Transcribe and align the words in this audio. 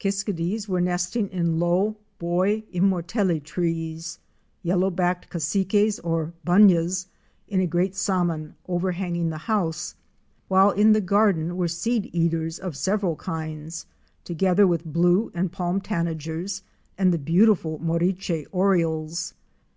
Kiskadees 0.00 0.68
were 0.68 0.80
nesting 0.80 1.28
in 1.28 1.60
low 1.60 1.94
Bois 2.18 2.62
Immortelle 2.74 3.38
trees, 3.38 4.18
Yellow 4.64 4.90
backed 4.90 5.30
Cassiques 5.30 6.00
or 6.02 6.32
Bunyahs, 6.44 7.06
in 7.46 7.60
a 7.60 7.68
great 7.68 7.94
saman 7.94 8.56
overhanging 8.66 9.30
the 9.30 9.38
house; 9.38 9.94
while 10.48 10.72
in 10.72 10.90
the 10.90 11.00
garden 11.00 11.56
were 11.56 11.68
Seed 11.68 12.10
caters 12.12 12.58
of 12.58 12.76
several 12.76 13.14
kinds, 13.14 13.86
together 14.24 14.66
with 14.66 14.84
Blue 14.84 15.30
and 15.34 15.52
Palm 15.52 15.80
Tanagers 15.80 16.62
and 16.98 17.12
the 17.12 17.16
beautiful 17.18 17.78
Moriche 17.78 18.44
Orioles. 18.50 19.34